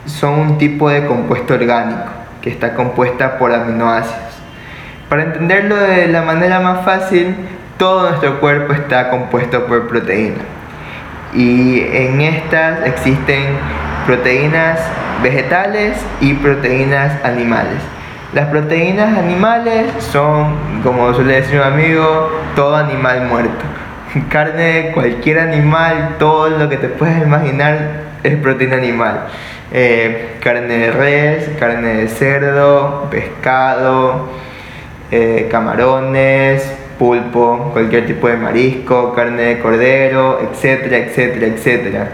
son 0.05 0.39
un 0.39 0.57
tipo 0.57 0.89
de 0.89 1.05
compuesto 1.05 1.55
orgánico 1.55 2.09
que 2.41 2.51
está 2.51 2.73
compuesta 2.73 3.37
por 3.37 3.51
aminoácidos. 3.51 4.31
Para 5.09 5.23
entenderlo 5.23 5.75
de 5.75 6.07
la 6.07 6.21
manera 6.21 6.61
más 6.61 6.85
fácil, 6.85 7.35
todo 7.77 8.07
nuestro 8.07 8.39
cuerpo 8.39 8.71
está 8.71 9.09
compuesto 9.09 9.65
por 9.65 9.89
proteínas. 9.89 10.45
Y 11.33 11.81
en 11.81 12.21
estas 12.21 12.87
existen 12.87 13.43
proteínas 14.05 14.79
vegetales 15.21 15.97
y 16.21 16.33
proteínas 16.35 17.11
animales. 17.25 17.81
Las 18.33 18.47
proteínas 18.47 19.17
animales 19.17 19.91
son, 19.99 20.81
como 20.83 21.13
suele 21.13 21.41
decir 21.41 21.59
un 21.59 21.65
amigo, 21.65 22.31
todo 22.55 22.77
animal 22.77 23.27
muerto. 23.27 23.65
Carne, 24.29 24.91
cualquier 24.93 25.39
animal, 25.39 26.15
todo 26.17 26.49
lo 26.49 26.69
que 26.69 26.77
te 26.77 26.87
puedas 26.87 27.21
imaginar 27.21 28.03
es 28.23 28.37
proteína 28.37 28.77
animal. 28.77 29.27
Eh, 29.73 30.37
carne 30.39 30.77
de 30.77 30.91
res, 30.91 31.49
carne 31.59 31.93
de 31.95 32.07
cerdo, 32.07 33.09
pescado, 33.11 34.29
eh, 35.11 35.49
camarones, 35.51 36.71
pulpo, 36.97 37.71
cualquier 37.73 38.05
tipo 38.05 38.29
de 38.29 38.37
marisco, 38.37 39.13
carne 39.13 39.41
de 39.41 39.59
cordero, 39.59 40.39
etcétera, 40.39 40.99
etcétera, 40.99 41.47
etcétera. 41.47 42.09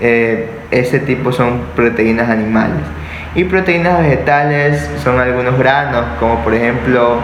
Eh, 0.00 0.48
ese 0.72 0.98
tipo 0.98 1.30
son 1.30 1.66
proteínas 1.76 2.30
animales. 2.30 2.82
Y 3.36 3.44
proteínas 3.44 4.00
vegetales 4.00 4.90
son 5.04 5.20
algunos 5.20 5.58
granos, 5.58 6.06
como 6.18 6.42
por 6.42 6.54
ejemplo 6.54 7.18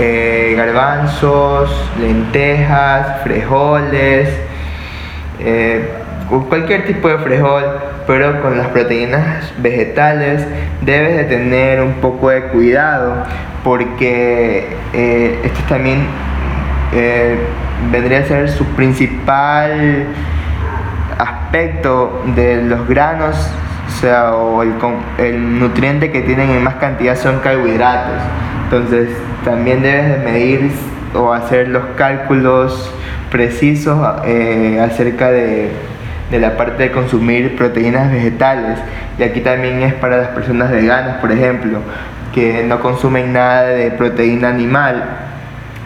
eh, 0.00 0.54
garbanzos, 0.56 1.70
lentejas, 2.00 3.22
frijoles, 3.22 4.28
eh, 5.38 5.88
cualquier 6.48 6.84
tipo 6.86 7.08
de 7.08 7.18
frijol, 7.18 7.62
pero 8.08 8.42
con 8.42 8.58
las 8.58 8.66
proteínas 8.70 9.52
vegetales 9.58 10.44
debes 10.80 11.16
de 11.16 11.24
tener 11.24 11.80
un 11.80 11.94
poco 11.94 12.30
de 12.30 12.42
cuidado 12.48 13.22
porque 13.62 14.66
eh, 14.94 15.40
esto 15.44 15.60
también 15.68 16.08
vendría 17.92 18.18
a 18.18 18.24
ser 18.24 18.48
su 18.48 18.64
principal 18.74 20.06
aspecto 21.18 22.24
de 22.34 22.62
los 22.62 22.88
granos 22.88 23.36
o 23.96 23.98
sea, 23.98 24.34
o 24.34 24.62
el, 24.62 25.58
nutriente 25.58 26.12
que 26.12 26.20
tienen 26.20 26.50
en 26.50 26.62
más 26.62 26.74
cantidad 26.74 27.16
son 27.16 27.38
carbohidratos. 27.38 28.20
Entonces, 28.64 29.08
también 29.42 29.82
debes 29.82 30.10
de 30.10 30.18
medir 30.18 30.70
o 31.14 31.32
hacer 31.32 31.68
los 31.68 31.82
cálculos 31.96 32.92
precisos 33.30 33.98
eh, 34.26 34.78
acerca 34.84 35.30
de, 35.30 35.70
de, 36.30 36.38
la 36.38 36.58
parte 36.58 36.82
de 36.82 36.92
consumir 36.92 37.56
proteínas 37.56 38.12
vegetales. 38.12 38.78
Y 39.18 39.22
aquí 39.22 39.40
también 39.40 39.82
es 39.82 39.94
para 39.94 40.18
las 40.18 40.28
personas 40.28 40.70
veganas, 40.70 41.16
por 41.22 41.32
ejemplo, 41.32 41.78
que 42.34 42.64
no 42.64 42.80
consumen 42.80 43.32
nada 43.32 43.68
de 43.68 43.92
proteína 43.92 44.50
animal. 44.50 45.04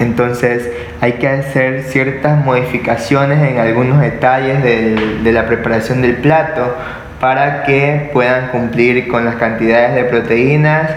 Entonces 0.01 0.69
hay 1.01 1.13
que 1.13 1.29
hacer 1.29 1.85
ciertas 1.85 2.45
modificaciones 2.45 3.39
en 3.49 3.59
algunos 3.59 4.01
detalles 4.01 4.63
de, 4.65 5.19
de 5.23 5.33
la 5.33 5.47
preparación 5.47 6.03
del 6.03 6.17
plato 6.17 6.75
para 7.21 7.65
que 7.65 8.11
puedan 8.13 8.49
cumplir 8.49 9.07
con 9.09 9.27
las 9.27 9.37
cantidades 9.37 9.95
de 9.95 10.05
proteínas 10.05 10.91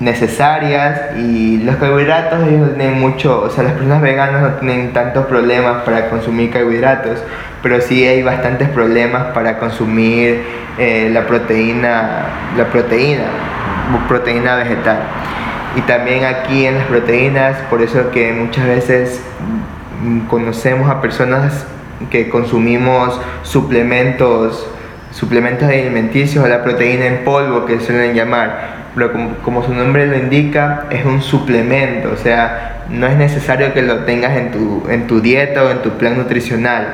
necesarias 0.00 1.16
y 1.16 1.58
los 1.58 1.76
carbohidratos 1.76 2.48
ellos 2.48 2.74
tienen 2.74 2.98
mucho, 2.98 3.42
o 3.42 3.50
sea, 3.50 3.64
las 3.64 3.74
personas 3.74 4.00
veganas 4.00 4.42
no 4.42 4.48
tienen 4.54 4.92
tantos 4.92 5.26
problemas 5.26 5.82
para 5.82 6.08
consumir 6.08 6.50
carbohidratos, 6.50 7.22
pero 7.62 7.80
sí 7.80 8.06
hay 8.06 8.22
bastantes 8.22 8.68
problemas 8.70 9.24
para 9.34 9.58
consumir 9.58 10.42
eh, 10.78 11.10
la 11.12 11.26
proteína, 11.26 12.24
la 12.56 12.64
proteína, 12.64 13.24
proteína 14.08 14.56
vegetal. 14.56 15.00
Y 15.76 15.82
también 15.82 16.24
aquí 16.24 16.66
en 16.66 16.78
las 16.78 16.86
proteínas, 16.86 17.56
por 17.68 17.82
eso 17.82 18.10
que 18.10 18.32
muchas 18.32 18.66
veces 18.66 19.22
mm, 20.02 20.20
conocemos 20.26 20.90
a 20.90 21.00
personas 21.00 21.66
que 22.10 22.30
consumimos 22.30 23.20
suplementos 23.42 24.66
suplementos 25.10 25.68
alimenticios 25.68 26.44
o 26.44 26.48
la 26.48 26.62
proteína 26.62 27.06
en 27.06 27.24
polvo 27.24 27.66
que 27.66 27.80
suelen 27.80 28.14
llamar. 28.14 28.80
Pero 28.94 29.12
como, 29.42 29.64
su 29.64 29.72
nombre 29.72 30.06
lo 30.06 30.16
indica, 30.16 30.84
es 30.90 31.04
un 31.04 31.22
suplemento, 31.22 32.10
o 32.12 32.16
sea, 32.16 32.84
no 32.90 33.06
es 33.06 33.16
necesario 33.16 33.72
que 33.72 33.82
lo 33.82 34.00
tengas 34.00 34.36
en 34.36 34.50
tu, 34.50 34.84
en 34.90 35.06
tu 35.06 35.20
dieta 35.20 35.62
o 35.62 35.70
en 35.70 35.78
tu 35.78 35.90
plan 35.90 36.16
nutricional. 36.16 36.86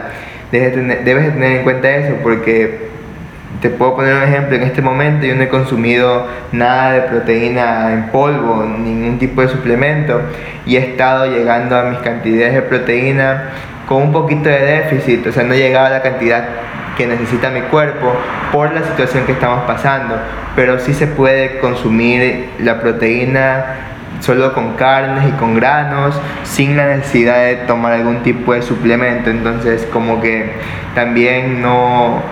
Debes 0.52 0.74
tener, 0.74 1.04
debes 1.04 1.32
tener 1.32 1.58
en 1.58 1.62
cuenta 1.64 1.90
eso 1.90 2.16
porque 2.22 2.86
te 3.60 3.70
puedo 3.70 3.96
poner 3.96 4.14
un 4.14 4.22
ejemplo, 4.22 4.56
en 4.56 4.62
este 4.64 4.82
momento 4.82 5.26
yo 5.26 5.34
no 5.34 5.42
he 5.42 5.48
consumido 5.48 6.26
nada 6.52 6.92
de 6.92 7.00
proteína 7.02 7.92
en 7.92 8.08
polvo, 8.08 8.62
ningún 8.64 9.18
tipo 9.18 9.40
de 9.40 9.48
suplemento 9.48 10.20
y 10.66 10.76
he 10.76 10.80
estado 10.80 11.26
llegando 11.26 11.76
a 11.76 11.84
mis 11.84 11.98
cantidades 12.00 12.54
de 12.54 12.62
proteína 12.62 13.50
con 13.88 14.02
un 14.02 14.12
poquito 14.12 14.48
de 14.48 14.58
déficit, 14.58 15.26
o 15.26 15.32
sea, 15.32 15.44
no 15.44 15.54
he 15.54 15.58
llegado 15.58 15.86
a 15.86 15.90
la 15.90 16.02
cantidad 16.02 16.44
que 16.96 17.06
necesita 17.06 17.50
mi 17.50 17.62
cuerpo 17.62 18.12
por 18.52 18.72
la 18.72 18.82
situación 18.82 19.24
que 19.24 19.32
estamos 19.32 19.64
pasando, 19.64 20.16
pero 20.54 20.78
sí 20.78 20.94
se 20.94 21.06
puede 21.06 21.58
consumir 21.58 22.50
la 22.58 22.80
proteína 22.80 23.64
solo 24.20 24.54
con 24.54 24.74
carnes 24.74 25.28
y 25.28 25.32
con 25.32 25.54
granos 25.54 26.18
sin 26.42 26.76
la 26.76 26.86
necesidad 26.86 27.44
de 27.44 27.56
tomar 27.66 27.92
algún 27.92 28.22
tipo 28.22 28.54
de 28.54 28.62
suplemento. 28.62 29.30
Entonces 29.30 29.86
como 29.92 30.20
que 30.20 30.52
también 30.94 31.60
no 31.60 32.22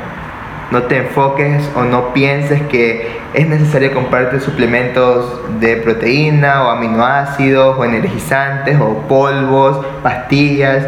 no 0.70 0.84
te 0.84 0.96
enfoques 0.96 1.70
o 1.76 1.84
no 1.84 2.12
pienses 2.12 2.60
que 2.62 3.20
es 3.34 3.46
necesario 3.46 3.92
comprarte 3.92 4.40
suplementos 4.40 5.60
de 5.60 5.76
proteína 5.76 6.64
o 6.64 6.70
aminoácidos 6.70 7.78
o 7.78 7.84
energizantes 7.84 8.80
o 8.80 9.06
polvos, 9.06 9.84
pastillas 10.02 10.84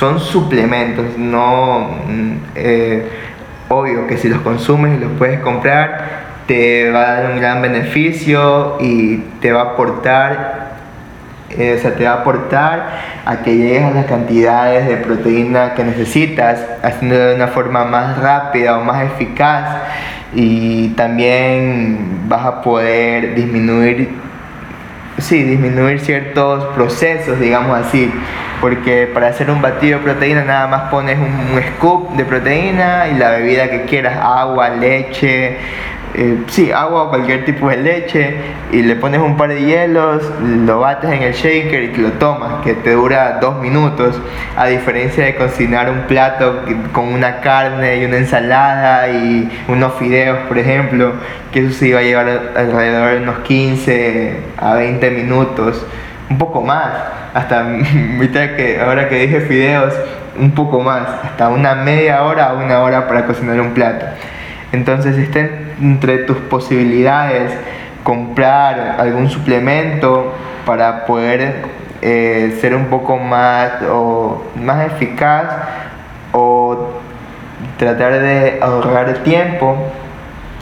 son 0.00 0.18
suplementos, 0.18 1.18
no 1.18 1.90
mm, 2.08 2.32
eh, 2.54 3.06
obvio 3.68 4.06
que 4.06 4.16
si 4.16 4.30
los 4.30 4.40
consumes 4.40 4.96
y 4.96 4.98
los 4.98 5.12
puedes 5.18 5.40
comprar, 5.40 6.20
te 6.46 6.90
va 6.90 7.02
a 7.02 7.12
dar 7.20 7.32
un 7.32 7.38
gran 7.38 7.60
beneficio 7.60 8.78
y 8.80 9.18
te 9.42 9.52
va 9.52 9.60
a 9.60 9.64
aportar, 9.72 10.70
eh, 11.50 11.76
o 11.78 11.82
sea, 11.82 11.94
te 11.96 12.04
va 12.04 12.12
a 12.12 12.14
aportar 12.14 12.88
a 13.26 13.42
que 13.42 13.54
llegues 13.54 13.84
a 13.84 13.90
las 13.90 14.06
cantidades 14.06 14.88
de 14.88 14.96
proteína 14.96 15.74
que 15.74 15.84
necesitas, 15.84 16.64
haciéndolo 16.82 17.26
de 17.26 17.34
una 17.34 17.48
forma 17.48 17.84
más 17.84 18.16
rápida 18.18 18.78
o 18.78 18.82
más 18.82 19.04
eficaz. 19.04 19.82
Y 20.34 20.88
también 20.90 22.22
vas 22.26 22.46
a 22.46 22.62
poder 22.62 23.34
disminuir, 23.34 24.08
sí, 25.18 25.42
disminuir 25.42 26.00
ciertos 26.00 26.64
procesos, 26.74 27.38
digamos 27.38 27.76
así 27.76 28.12
porque 28.60 29.08
para 29.12 29.28
hacer 29.28 29.50
un 29.50 29.62
batido 29.62 29.98
de 29.98 30.04
proteína 30.04 30.44
nada 30.44 30.66
más 30.66 30.82
pones 30.90 31.18
un, 31.18 31.60
scoop 31.76 32.10
de 32.10 32.24
proteína 32.24 33.08
y 33.08 33.14
la 33.14 33.30
bebida 33.30 33.70
que 33.70 33.84
quieras, 33.84 34.18
agua, 34.22 34.68
leche, 34.68 35.56
eh, 36.14 36.42
sí, 36.48 36.72
agua 36.72 37.04
o 37.04 37.08
cualquier 37.08 37.44
tipo 37.44 37.68
de 37.68 37.76
leche 37.76 38.34
y 38.72 38.82
le 38.82 38.96
pones 38.96 39.20
un 39.20 39.36
par 39.36 39.50
de 39.50 39.64
hielos, 39.64 40.22
lo 40.40 40.80
bates 40.80 41.10
en 41.10 41.22
el 41.22 41.32
shaker 41.32 41.82
y 41.84 41.96
lo 41.96 42.12
tomas, 42.12 42.62
que 42.64 42.74
te 42.74 42.92
dura 42.92 43.38
dos 43.40 43.60
minutos, 43.60 44.20
a 44.56 44.66
diferencia 44.66 45.24
de 45.24 45.36
cocinar 45.36 45.88
un 45.88 46.02
plato 46.02 46.62
con 46.92 47.12
una 47.12 47.40
carne 47.40 47.98
y 47.98 48.04
una 48.06 48.16
ensalada 48.16 49.08
y 49.08 49.48
unos 49.68 49.94
fideos, 49.94 50.38
por 50.48 50.58
ejemplo, 50.58 51.12
que 51.52 51.60
eso 51.60 51.78
sí 51.78 51.92
va 51.92 52.00
a 52.00 52.02
llevar 52.02 52.28
alrededor 52.56 53.10
de 53.12 53.22
unos 53.22 53.38
15 53.40 54.36
a 54.58 54.74
20 54.74 55.10
minutos 55.10 55.86
un 56.28 56.38
poco 56.38 56.60
más, 56.60 56.88
hasta 57.34 57.64
que 58.56 58.80
ahora 58.80 59.08
que 59.08 59.26
dije 59.26 59.40
fideos, 59.42 59.94
un 60.38 60.52
poco 60.52 60.80
más, 60.80 61.02
hasta 61.24 61.48
una 61.48 61.74
media 61.74 62.22
hora 62.24 62.52
o 62.52 62.64
una 62.64 62.80
hora 62.80 63.06
para 63.06 63.26
cocinar 63.26 63.60
un 63.60 63.74
plato. 63.74 64.06
Entonces 64.72 65.16
estén 65.18 65.72
entre 65.80 66.18
tus 66.18 66.36
posibilidades 66.36 67.52
comprar 68.02 68.96
algún 68.98 69.28
suplemento 69.28 70.32
para 70.64 71.06
poder 71.06 71.62
eh, 72.02 72.56
ser 72.60 72.74
un 72.74 72.86
poco 72.86 73.18
más 73.18 73.72
o 73.90 74.42
más 74.56 74.86
eficaz 74.86 75.46
o 76.32 76.90
tratar 77.78 78.20
de 78.20 78.58
ahorrar 78.62 79.18
tiempo 79.18 79.76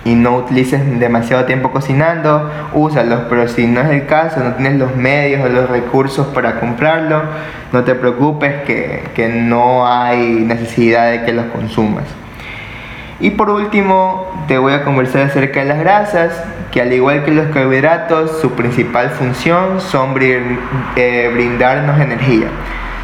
y 0.04 0.14
no 0.14 0.36
utilices 0.36 0.98
demasiado 0.98 1.44
tiempo 1.44 1.70
cocinando, 1.70 2.50
úsalos, 2.72 3.22
pero 3.28 3.46
si 3.46 3.66
no 3.66 3.80
es 3.82 3.90
el 3.90 4.06
caso, 4.06 4.40
no 4.40 4.54
tienes 4.54 4.78
los 4.78 4.96
medios 4.96 5.44
o 5.44 5.48
los 5.48 5.68
recursos 5.68 6.28
para 6.28 6.58
comprarlo, 6.60 7.22
no 7.72 7.84
te 7.84 7.94
preocupes 7.94 8.62
que, 8.62 9.04
que 9.14 9.28
no 9.28 9.86
hay 9.86 10.20
necesidad 10.46 11.10
de 11.10 11.24
que 11.24 11.32
los 11.32 11.46
consumas. 11.46 12.04
Y 13.20 13.30
por 13.30 13.50
último, 13.50 14.44
te 14.46 14.58
voy 14.58 14.72
a 14.72 14.84
conversar 14.84 15.22
acerca 15.22 15.60
de 15.60 15.66
las 15.66 15.80
grasas, 15.80 16.44
que 16.70 16.80
al 16.80 16.92
igual 16.92 17.24
que 17.24 17.32
los 17.32 17.48
carbohidratos, 17.48 18.40
su 18.40 18.52
principal 18.52 19.10
función 19.10 19.80
son 19.80 20.14
eh, 20.20 21.30
brindarnos 21.32 22.00
energía. 22.00 22.46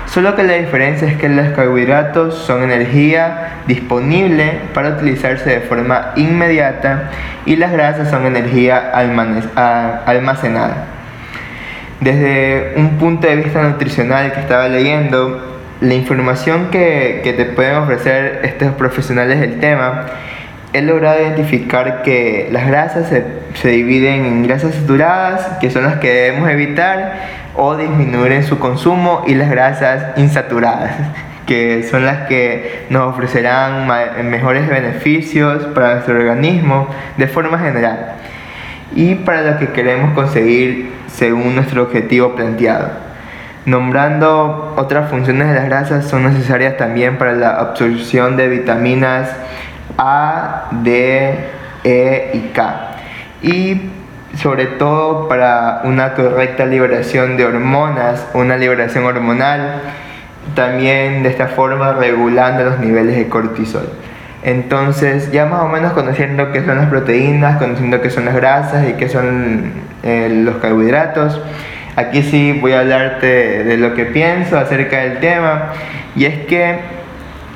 Solo 0.06 0.36
que 0.36 0.44
la 0.44 0.52
diferencia 0.52 1.08
es 1.08 1.16
que 1.16 1.28
los 1.28 1.48
carbohidratos 1.48 2.36
son 2.36 2.62
energía 2.62 3.62
disponible 3.66 4.60
para 4.72 4.90
utilizarse 4.90 5.50
de 5.50 5.60
forma 5.60 6.12
inmediata 6.14 7.10
y 7.46 7.56
las 7.56 7.72
grasas 7.72 8.10
son 8.10 8.24
energía 8.26 8.92
almacenada. 10.06 10.84
Desde 12.00 12.74
un 12.76 12.98
punto 12.98 13.26
de 13.26 13.36
vista 13.36 13.62
nutricional 13.62 14.32
que 14.32 14.40
estaba 14.40 14.68
leyendo, 14.68 15.53
la 15.80 15.94
información 15.94 16.70
que, 16.70 17.20
te 17.36 17.44
pueden 17.46 17.76
ofrecer 17.76 18.40
estos 18.44 18.72
profesionales 18.74 19.40
del 19.40 19.60
tema 19.60 20.06
he 20.72 20.82
logrado 20.82 21.20
identificar 21.20 22.02
que 22.02 22.48
las 22.50 22.66
grasas 22.66 23.08
se, 23.08 23.24
se, 23.54 23.68
dividen 23.68 24.24
en 24.24 24.42
grasas 24.42 24.74
saturadas, 24.74 25.58
que 25.60 25.70
son 25.70 25.84
las 25.84 25.98
que 25.98 26.12
debemos 26.12 26.50
evitar 26.50 27.14
o 27.54 27.76
disminuir 27.76 28.32
en 28.32 28.42
su 28.42 28.58
consumo, 28.58 29.22
y 29.26 29.34
las 29.34 29.50
grasas 29.50 30.18
insaturadas, 30.18 30.92
que 31.46 31.84
son 31.84 32.04
las 32.04 32.26
que 32.26 32.86
nos 32.90 33.14
ofrecerán 33.14 33.86
mejores 34.28 34.68
beneficios 34.68 35.64
para 35.74 35.94
nuestro 35.94 36.16
organismo 36.16 36.88
de 37.16 37.28
forma 37.28 37.58
general 37.58 38.14
y 38.96 39.14
para 39.16 39.42
lo 39.42 39.58
que 39.58 39.68
queremos 39.68 40.12
conseguir 40.14 40.92
según 41.06 41.54
nuestro 41.54 41.82
objetivo 41.82 42.34
planteado. 42.34 43.03
Nombrando 43.66 44.74
otras 44.76 45.08
funciones 45.08 45.48
de 45.48 45.54
las 45.54 45.64
grasas 45.64 46.06
son 46.06 46.24
necesarias 46.24 46.76
también 46.76 47.16
para 47.16 47.32
la 47.32 47.50
absorción 47.50 48.36
de 48.36 48.48
vitaminas 48.48 49.30
A, 49.96 50.68
D, 50.82 51.34
E 51.82 52.30
y 52.34 52.50
K. 52.52 52.90
Y 53.42 53.90
sobre 54.36 54.66
todo 54.66 55.28
para 55.28 55.80
una 55.84 56.12
correcta 56.14 56.66
liberación 56.66 57.36
de 57.36 57.46
hormonas, 57.46 58.26
una 58.34 58.56
liberación 58.56 59.04
hormonal, 59.04 59.80
también 60.54 61.22
de 61.22 61.30
esta 61.30 61.46
forma 61.46 61.92
regulando 61.94 62.64
los 62.64 62.78
niveles 62.80 63.16
de 63.16 63.28
cortisol. 63.28 63.88
Entonces, 64.42 65.32
ya 65.32 65.46
más 65.46 65.62
o 65.62 65.68
menos 65.68 65.94
conociendo 65.94 66.52
qué 66.52 66.62
son 66.66 66.76
las 66.76 66.88
proteínas, 66.90 67.56
conociendo 67.56 68.02
qué 68.02 68.10
son 68.10 68.26
las 68.26 68.34
grasas 68.34 68.86
y 68.86 68.92
qué 68.92 69.08
son 69.08 69.72
eh, 70.02 70.42
los 70.44 70.56
carbohidratos, 70.56 71.40
aquí 71.96 72.22
sí 72.22 72.58
voy 72.60 72.72
a 72.72 72.80
hablarte 72.80 73.64
de 73.64 73.76
lo 73.76 73.94
que 73.94 74.04
pienso 74.04 74.58
acerca 74.58 75.00
del 75.00 75.20
tema. 75.20 75.72
Y 76.16 76.26
es 76.26 76.46
que 76.46 76.78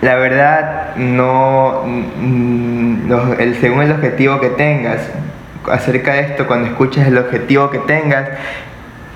la 0.01 0.15
verdad, 0.15 0.97
no, 0.97 1.83
mm, 1.85 3.13
el, 3.39 3.57
según 3.57 3.83
el 3.83 3.93
objetivo 3.93 4.39
que 4.41 4.51
tengas, 4.51 5.01
acerca 5.71 6.15
de 6.15 6.21
esto, 6.21 6.47
cuando 6.47 6.69
escuches 6.69 7.07
el 7.07 7.19
objetivo 7.19 7.69
que 7.71 7.79
tengas, 7.81 8.29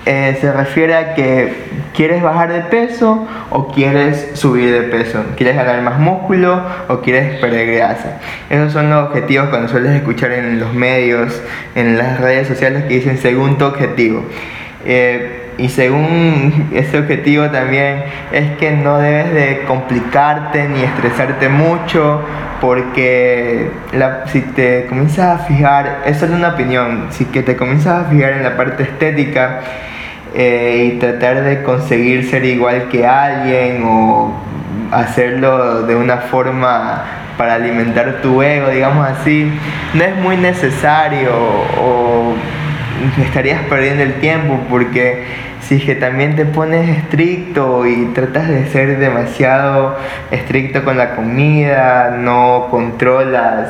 eh, 0.05 0.37
se 0.41 0.51
refiere 0.51 0.95
a 0.95 1.13
que 1.13 1.53
quieres 1.93 2.21
bajar 2.21 2.51
de 2.51 2.59
peso 2.61 3.25
o 3.49 3.69
quieres 3.69 4.31
subir 4.33 4.73
de 4.73 4.81
peso, 4.81 5.23
quieres 5.37 5.55
ganar 5.55 5.81
más 5.81 5.97
músculo 5.97 6.61
o 6.89 6.99
quieres 6.99 7.39
perder 7.39 7.73
grasa. 7.73 8.19
Esos 8.49 8.73
son 8.73 8.89
los 8.89 9.07
objetivos 9.07 9.47
cuando 9.47 9.69
sueles 9.69 9.93
escuchar 9.93 10.33
en 10.33 10.59
los 10.59 10.73
medios, 10.73 11.41
en 11.75 11.97
las 11.97 12.19
redes 12.19 12.49
sociales 12.49 12.83
que 12.83 12.95
dicen 12.95 13.17
según 13.17 13.57
tu 13.57 13.63
objetivo. 13.63 14.25
Eh, 14.85 15.53
y 15.57 15.69
según 15.69 16.69
ese 16.73 16.99
objetivo 16.99 17.49
también 17.49 18.03
es 18.31 18.57
que 18.57 18.71
no 18.71 18.97
debes 18.97 19.33
de 19.33 19.61
complicarte 19.65 20.67
ni 20.67 20.83
estresarte 20.83 21.49
mucho 21.49 22.21
porque 22.59 23.69
si 24.27 24.41
te 24.41 24.85
comienzas 24.87 25.41
a 25.41 25.43
fijar, 25.43 26.03
es 26.05 26.17
solo 26.17 26.35
una 26.35 26.49
opinión, 26.49 27.07
si 27.09 27.25
que 27.25 27.43
te 27.43 27.57
comienzas 27.57 28.05
a 28.05 28.09
fijar 28.09 28.33
en 28.33 28.43
la 28.43 28.55
parte 28.55 28.83
estética 28.83 29.59
eh, 30.33 30.93
y 30.93 30.99
tratar 30.99 31.43
de 31.43 31.61
conseguir 31.61 32.29
ser 32.29 32.45
igual 32.45 32.87
que 32.89 33.05
alguien 33.05 33.83
o 33.85 34.33
hacerlo 34.91 35.83
de 35.83 35.95
una 35.95 36.17
forma 36.17 37.03
para 37.37 37.55
alimentar 37.55 38.21
tu 38.21 38.41
ego, 38.41 38.69
digamos 38.69 39.07
así, 39.07 39.51
no 39.93 40.03
es 40.03 40.15
muy 40.15 40.37
necesario 40.37 41.31
o 41.81 42.35
estarías 43.23 43.61
perdiendo 43.63 44.03
el 44.03 44.15
tiempo 44.15 44.59
porque 44.69 45.23
si 45.61 45.75
es 45.75 45.83
que 45.83 45.95
también 45.95 46.35
te 46.35 46.45
pones 46.45 46.89
estricto 46.89 47.85
y 47.85 48.11
tratas 48.13 48.49
de 48.49 48.67
ser 48.67 48.97
demasiado 48.99 49.97
estricto 50.31 50.83
con 50.83 50.97
la 50.97 51.15
comida, 51.15 52.17
no 52.19 52.67
controlas, 52.69 53.69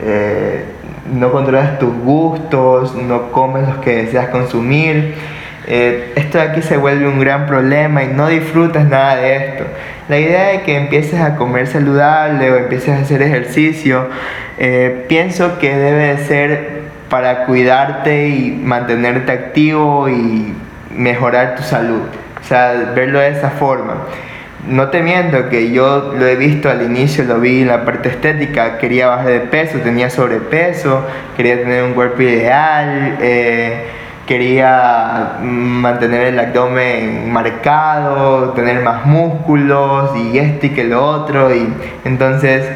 eh, 0.00 0.64
no 1.12 1.32
controlas 1.32 1.78
tus 1.78 1.94
gustos, 1.94 2.94
no 2.94 3.32
comes 3.32 3.68
los 3.68 3.78
que 3.78 4.04
deseas 4.04 4.28
consumir, 4.28 5.14
eh, 5.66 6.12
esto 6.16 6.38
de 6.38 6.44
aquí 6.44 6.62
se 6.62 6.76
vuelve 6.76 7.08
un 7.08 7.18
gran 7.18 7.46
problema 7.46 8.04
y 8.04 8.08
no 8.08 8.28
disfrutas 8.28 8.86
nada 8.86 9.16
de 9.16 9.36
esto. 9.36 9.64
La 10.08 10.18
idea 10.18 10.48
de 10.48 10.62
que 10.62 10.76
empieces 10.76 11.20
a 11.20 11.36
comer 11.36 11.66
saludable 11.66 12.50
o 12.52 12.56
empieces 12.56 12.90
a 12.90 12.98
hacer 12.98 13.22
ejercicio, 13.22 14.08
eh, 14.58 15.06
pienso 15.08 15.58
que 15.58 15.74
debe 15.74 16.16
de 16.16 16.18
ser 16.26 16.83
para 17.08 17.44
cuidarte 17.46 18.28
y 18.28 18.50
mantenerte 18.50 19.32
activo 19.32 20.08
y 20.08 20.54
mejorar 20.96 21.56
tu 21.56 21.62
salud. 21.62 22.02
O 22.40 22.46
sea, 22.46 22.92
verlo 22.94 23.20
de 23.20 23.28
esa 23.28 23.50
forma. 23.50 23.94
No 24.68 24.88
te 24.88 25.02
miento 25.02 25.50
que 25.50 25.72
yo 25.72 26.14
lo 26.18 26.26
he 26.26 26.36
visto 26.36 26.70
al 26.70 26.82
inicio, 26.82 27.24
lo 27.24 27.38
vi 27.38 27.62
en 27.62 27.68
la 27.68 27.84
parte 27.84 28.08
estética, 28.08 28.78
quería 28.78 29.08
bajar 29.08 29.26
de 29.26 29.40
peso, 29.40 29.78
tenía 29.80 30.08
sobrepeso, 30.08 31.04
quería 31.36 31.56
tener 31.56 31.82
un 31.84 31.92
cuerpo 31.92 32.22
ideal, 32.22 33.18
eh, 33.20 33.84
quería 34.26 35.36
mantener 35.42 36.28
el 36.28 36.38
abdomen 36.38 37.30
marcado, 37.30 38.52
tener 38.52 38.82
más 38.82 39.04
músculos 39.04 40.16
y 40.16 40.38
este 40.38 40.68
y 40.68 40.70
que 40.70 40.84
lo 40.84 41.04
otro. 41.04 41.54
Y 41.54 41.68
entonces 42.06 42.66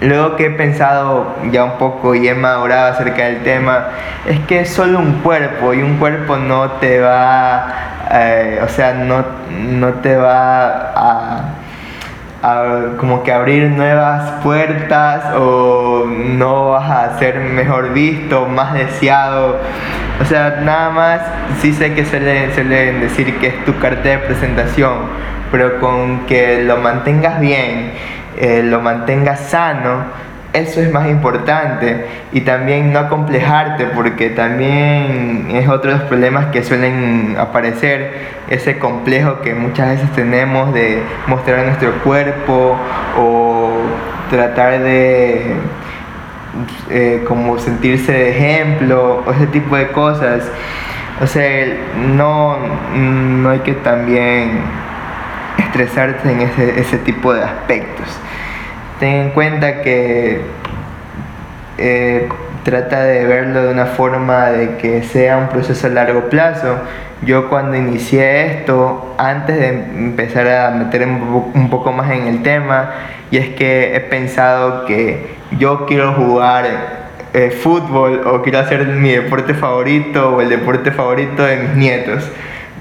Luego 0.00 0.36
que 0.36 0.46
he 0.46 0.50
pensado 0.50 1.34
ya 1.50 1.64
un 1.64 1.72
poco 1.72 2.14
y 2.14 2.28
he 2.28 2.34
madurado 2.34 2.92
acerca 2.92 3.24
del 3.24 3.42
tema, 3.42 3.88
es 4.26 4.38
que 4.40 4.60
es 4.60 4.70
solo 4.70 5.00
un 5.00 5.14
cuerpo 5.22 5.74
y 5.74 5.82
un 5.82 5.96
cuerpo 5.96 6.36
no 6.36 6.70
te 6.72 7.00
va, 7.00 7.66
eh, 8.12 8.60
o 8.62 8.68
sea, 8.68 8.94
no, 8.94 9.24
no 9.50 9.94
te 9.94 10.16
va 10.16 10.92
a, 10.94 11.44
como 12.98 13.24
que 13.24 13.32
abrir 13.32 13.70
nuevas 13.70 14.40
puertas 14.44 15.34
o 15.34 16.04
no 16.06 16.70
vas 16.70 16.90
a 16.90 17.18
ser 17.18 17.40
mejor 17.40 17.92
visto, 17.92 18.46
más 18.46 18.74
deseado. 18.74 19.56
O 20.22 20.24
sea, 20.24 20.60
nada 20.62 20.90
más 20.90 21.20
sí 21.60 21.72
sé 21.72 21.94
que 21.94 22.04
suelen, 22.04 22.54
suelen 22.54 23.00
decir 23.00 23.36
que 23.38 23.48
es 23.48 23.64
tu 23.64 23.76
carta 23.80 24.08
de 24.08 24.18
presentación, 24.18 24.94
pero 25.50 25.80
con 25.80 26.26
que 26.26 26.62
lo 26.62 26.76
mantengas 26.76 27.40
bien 27.40 28.17
eh, 28.40 28.62
lo 28.62 28.80
mantengas 28.80 29.40
sano, 29.50 30.04
eso 30.52 30.80
es 30.80 30.90
más 30.90 31.08
importante 31.08 32.06
y 32.32 32.40
también 32.40 32.92
no 32.92 33.00
acomplejarte 33.00 33.84
porque 33.86 34.30
también 34.30 35.48
es 35.50 35.68
otro 35.68 35.92
de 35.92 35.98
los 35.98 36.06
problemas 36.06 36.46
que 36.46 36.62
suelen 36.62 37.36
aparecer, 37.38 38.38
ese 38.48 38.78
complejo 38.78 39.40
que 39.40 39.54
muchas 39.54 39.90
veces 39.90 40.10
tenemos 40.12 40.72
de 40.72 41.02
mostrar 41.26 41.66
nuestro 41.66 41.92
cuerpo 42.02 42.76
o 43.18 43.72
tratar 44.30 44.80
de 44.80 45.54
eh, 46.90 47.24
como 47.28 47.58
sentirse 47.58 48.12
de 48.12 48.30
ejemplo 48.30 49.22
o 49.26 49.32
ese 49.32 49.48
tipo 49.48 49.76
de 49.76 49.88
cosas. 49.88 50.50
O 51.20 51.26
sea, 51.26 51.66
no, 52.16 52.56
no 52.94 53.50
hay 53.50 53.58
que 53.60 53.74
también 53.74 54.60
estresarte 55.58 56.30
en 56.30 56.40
ese, 56.40 56.80
ese 56.80 56.96
tipo 56.98 57.34
de 57.34 57.42
aspectos 57.42 58.18
ten 58.98 59.14
en 59.14 59.30
cuenta 59.30 59.82
que 59.82 60.40
eh, 61.78 62.28
trata 62.64 63.02
de 63.04 63.24
verlo 63.24 63.62
de 63.62 63.72
una 63.72 63.86
forma 63.86 64.46
de 64.46 64.76
que 64.76 65.02
sea 65.02 65.36
un 65.36 65.48
proceso 65.48 65.86
a 65.86 65.90
largo 65.90 66.28
plazo. 66.28 66.76
Yo 67.22 67.48
cuando 67.48 67.76
inicié 67.76 68.46
esto, 68.46 69.14
antes 69.18 69.58
de 69.58 69.68
empezar 69.68 70.46
a 70.48 70.70
meter 70.70 71.06
un 71.06 71.68
poco 71.70 71.92
más 71.92 72.10
en 72.10 72.26
el 72.28 72.42
tema, 72.42 72.90
y 73.30 73.38
es 73.38 73.48
que 73.50 73.96
he 73.96 74.00
pensado 74.00 74.84
que 74.86 75.36
yo 75.58 75.86
quiero 75.86 76.12
jugar 76.12 76.66
eh, 77.34 77.50
fútbol 77.50 78.22
o 78.26 78.42
quiero 78.42 78.58
hacer 78.60 78.86
mi 78.86 79.10
deporte 79.10 79.52
favorito 79.54 80.36
o 80.36 80.40
el 80.40 80.48
deporte 80.48 80.90
favorito 80.90 81.42
de 81.42 81.56
mis 81.56 81.76
nietos. 81.76 82.24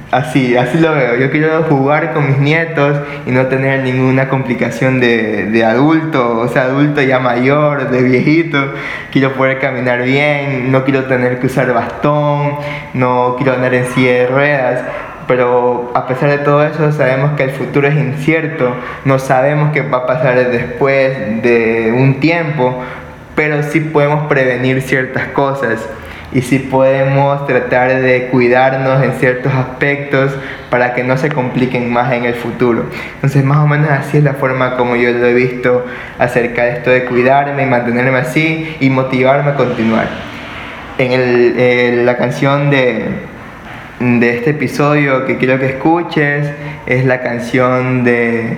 Así, 0.10 0.56
así 0.56 0.80
lo 0.80 0.93
veo. 0.93 1.17
Yo 1.17 1.30
quiero 1.32 1.63
jugar 1.63 2.13
con 2.13 2.28
mis 2.28 2.38
nietos 2.38 2.98
y 3.26 3.32
no 3.32 3.48
tener 3.48 3.84
ninguna 3.84 4.30
complicación 4.30 5.02
de, 5.02 5.48
de, 5.48 5.65
adulto, 5.65 6.39
o 6.39 6.48
sea, 6.48 6.63
adulto 6.63 7.02
ya 7.02 7.20
mayor, 7.20 7.89
de 7.89 8.04
viejito. 8.04 8.74
Quiero 9.12 9.34
poder 9.34 9.60
caminar 9.60 10.04
bien, 10.04 10.72
no 10.72 10.86
quiero 10.86 11.06
tener 11.06 11.39
que 11.39 11.48
usar 11.48 11.74
bastón, 11.74 12.54
no 12.93 13.36
quiero 13.36 13.54
andar 13.54 13.74
en 13.74 13.86
silla 13.88 14.12
de 14.13 14.28
ruedas. 14.28 14.82
Pero 15.28 15.91
a 15.93 16.08
pesar 16.08 16.30
de 16.30 16.38
todo 16.38 16.63
eso, 16.63 16.89
sabemos 16.93 17.32
que 17.36 17.43
el 17.43 17.52
futuro 17.52 17.89
es 17.89 17.96
incierto, 17.96 18.74
no 19.04 19.20
sabemos 19.20 19.74
qué 19.74 19.82
va 19.82 20.00
a 20.00 20.06
pasar 20.08 20.36
después 20.52 21.43
de 21.43 21.93
un 21.93 22.22
tiempo, 22.22 22.82
pero 23.36 23.62
sí 23.62 23.82
podemos 23.82 24.28
prevenir 24.28 24.82
ciertas 24.82 25.28
cosas 25.28 25.86
y 26.33 26.41
si 26.41 26.59
podemos 26.59 27.47
tratar 27.47 28.01
de 28.01 28.27
cuidarnos 28.27 29.03
en 29.03 29.13
ciertos 29.13 29.53
aspectos 29.53 30.31
para 30.69 30.93
que 30.93 31.03
no 31.03 31.17
se 31.17 31.29
compliquen 31.29 31.91
más 31.91 32.11
en 32.11 32.25
el 32.25 32.35
futuro. 32.35 32.85
Entonces 33.15 33.43
más 33.43 33.59
o 33.59 33.67
menos 33.67 33.89
así 33.89 34.17
es 34.17 34.23
la 34.23 34.33
forma 34.33 34.75
como 34.75 34.95
yo 34.95 35.11
lo 35.11 35.25
he 35.25 35.33
visto 35.33 35.85
acerca 36.19 36.65
de 36.65 36.71
esto 36.71 36.89
de 36.89 37.05
cuidarme 37.05 37.63
y 37.63 37.65
mantenerme 37.65 38.17
así 38.19 38.75
y 38.79 38.89
motivarme 38.89 39.51
a 39.51 39.55
continuar. 39.55 40.07
En 40.97 42.05
la 42.05 42.17
canción 42.17 42.69
de, 42.69 43.05
de 43.99 44.35
este 44.35 44.49
episodio 44.49 45.25
que 45.25 45.37
quiero 45.37 45.59
que 45.59 45.67
escuches 45.67 46.49
es 46.87 47.05
la 47.05 47.21
canción 47.21 48.03
de 48.03 48.57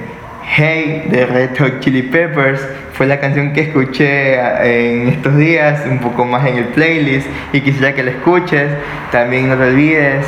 Hey 0.51 1.05
de 1.11 1.27
Red 1.27 1.59
Hot 1.59 1.79
Chili 1.79 2.01
Peppers 2.01 2.67
fue 2.93 3.05
la 3.05 3.19
canción 3.19 3.53
que 3.53 3.61
escuché 3.61 4.33
en 4.63 5.07
estos 5.07 5.37
días, 5.37 5.85
un 5.85 5.99
poco 5.99 6.25
más 6.25 6.45
en 6.47 6.57
el 6.57 6.65
playlist 6.65 7.27
y 7.53 7.61
quisiera 7.61 7.93
que 7.93 8.01
la 8.01 8.11
escuches. 8.11 8.67
También 9.11 9.47
no 9.47 9.55
te 9.55 9.69
olvides, 9.69 10.25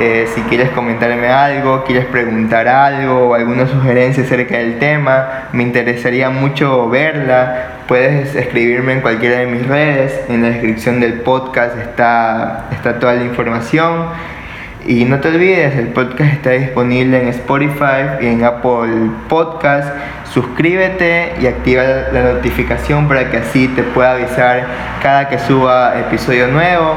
eh, 0.00 0.26
si 0.34 0.40
quieres 0.42 0.70
comentarme 0.70 1.28
algo, 1.28 1.84
quieres 1.84 2.06
preguntar 2.06 2.66
algo 2.66 3.28
o 3.28 3.34
alguna 3.34 3.68
sugerencia 3.68 4.24
acerca 4.24 4.58
del 4.58 4.80
tema, 4.80 5.48
me 5.52 5.62
interesaría 5.62 6.30
mucho 6.30 6.90
verla. 6.90 7.82
Puedes 7.86 8.34
escribirme 8.34 8.94
en 8.94 9.00
cualquiera 9.02 9.38
de 9.38 9.46
mis 9.46 9.66
redes, 9.66 10.20
en 10.28 10.42
la 10.42 10.48
descripción 10.48 10.98
del 10.98 11.20
podcast 11.20 11.78
está, 11.78 12.66
está 12.72 12.98
toda 12.98 13.14
la 13.14 13.22
información. 13.22 14.08
Y 14.86 15.04
no 15.04 15.20
te 15.20 15.28
olvides, 15.28 15.76
el 15.76 15.88
podcast 15.88 16.32
está 16.32 16.50
disponible 16.52 17.20
en 17.20 17.28
Spotify 17.28 18.16
y 18.22 18.26
en 18.26 18.44
Apple 18.44 19.10
Podcast. 19.28 19.88
Suscríbete 20.32 21.34
y 21.40 21.46
activa 21.46 21.82
la 22.12 22.32
notificación 22.32 23.06
para 23.06 23.30
que 23.30 23.36
así 23.36 23.68
te 23.68 23.82
pueda 23.82 24.12
avisar 24.12 24.66
cada 25.02 25.28
que 25.28 25.38
suba 25.38 26.00
episodio 26.00 26.48
nuevo. 26.48 26.94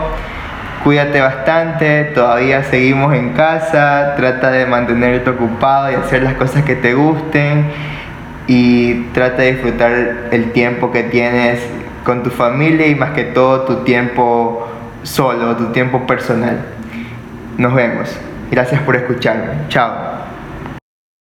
Cuídate 0.86 1.19
bastante, 1.19 2.06
todavía 2.15 2.63
seguimos 2.63 3.13
en 3.15 3.34
casa, 3.34 4.13
trata 4.15 4.50
de 4.50 4.65
mantenerte 4.65 5.30
ocupado 5.30 5.91
y 5.91 5.96
hacer 5.96 6.24
las 6.24 6.36
cosas 6.36 6.63
que 6.63 6.76
te 6.76 6.93
gusten 6.93 7.65
y 8.48 8.93
trata 9.13 9.41
de 9.41 9.54
disfrutar 9.54 9.91
el 10.32 10.52
tiempo 10.54 10.91
que 10.91 11.04
tienes 11.04 11.60
con 12.06 12.24
tu 12.24 12.30
familia 12.30 12.88
y 12.88 12.96
más 12.96 13.12
que 13.12 13.24
todo 13.26 13.62
tu 13.62 13.84
tiempo 13.84 14.69
solo, 15.04 15.58
tu 15.58 15.65
tiempo 15.74 16.08
personal. 16.08 16.83
Nos 17.58 17.74
vemos. 17.74 18.10
Gracias 18.52 18.82
por 18.82 18.96
escucharme. 18.96 19.68
Chao. 19.70 20.23